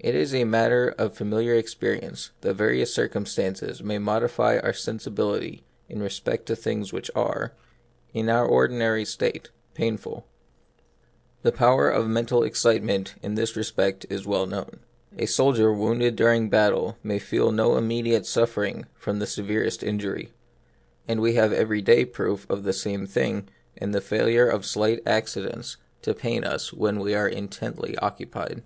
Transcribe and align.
It 0.00 0.16
is 0.16 0.32
matter 0.34 0.88
of 0.98 1.14
familiar 1.14 1.54
experience 1.54 2.32
that 2.40 2.54
various 2.54 2.92
circumstances 2.92 3.80
may 3.80 3.98
modify 3.98 4.58
our 4.58 4.72
sensibility 4.72 5.62
in 5.88 6.02
respect 6.02 6.46
to 6.46 6.56
things 6.56 6.92
which 6.92 7.12
are, 7.14 7.52
in 8.12 8.28
our 8.28 8.44
ordinary 8.44 9.04
state, 9.04 9.50
painful. 9.72 10.26
The 11.42 11.52
power 11.52 11.88
of 11.88 12.08
mental 12.08 12.42
excite 12.42 12.82
ment 12.82 13.14
in 13.22 13.36
this 13.36 13.54
respect 13.54 14.04
is 14.10 14.26
well 14.26 14.46
known. 14.46 14.80
A 15.16 15.26
sol 15.26 15.52
dier 15.52 15.72
wounded 15.72 16.16
during 16.16 16.50
battle 16.50 16.98
may 17.04 17.20
feel 17.20 17.52
no 17.52 17.78
im 17.78 17.86
mediate 17.86 18.26
suffering 18.26 18.84
from 18.96 19.20
the 19.20 19.28
severest 19.28 19.84
injury; 19.84 20.32
and 21.06 21.20
we 21.20 21.34
have 21.34 21.52
everyday 21.52 22.04
proof 22.04 22.50
of 22.50 22.64
the 22.64 22.72
same 22.72 23.06
thing 23.06 23.48
in 23.76 23.92
the 23.92 24.00
failure 24.00 24.48
of 24.48 24.66
slight 24.66 25.00
accidents 25.06 25.76
to 26.02 26.10
34 26.10 26.10
The 26.10 26.10
Mystery 26.10 26.10
of 26.12 26.18
Pain. 26.18 26.42
pain 26.42 26.52
us 26.52 26.72
when 26.72 26.98
we 26.98 27.14
are 27.14 27.28
intently 27.28 27.96
occupied. 27.98 28.64